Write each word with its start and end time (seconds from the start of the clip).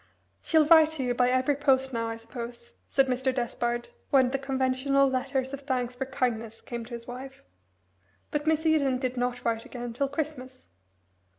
"She'll 0.41 0.65
write 0.65 0.89
to 0.93 1.03
you 1.03 1.13
by 1.13 1.29
every 1.29 1.55
post 1.55 1.93
now, 1.93 2.07
I 2.07 2.15
suppose," 2.15 2.73
said 2.89 3.05
Mr. 3.05 3.31
Despard 3.31 3.89
when 4.09 4.31
the 4.31 4.39
conventional 4.39 5.07
letter 5.07 5.37
of 5.41 5.61
thanks 5.61 5.93
for 5.95 6.07
kindness 6.07 6.61
came 6.61 6.83
to 6.85 6.93
his 6.95 7.05
wife. 7.05 7.43
But 8.31 8.47
Miss 8.47 8.65
Eden 8.65 8.97
did 8.97 9.15
not 9.15 9.45
write 9.45 9.63
again 9.63 9.93
till 9.93 10.09
Christmas. 10.09 10.69